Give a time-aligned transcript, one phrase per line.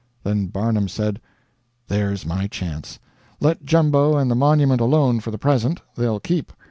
[0.23, 1.21] Then Barnum said:
[1.87, 2.97] "There's my chance.
[3.39, 6.51] Let Jumbo and the Monument alone for the present they'll keep.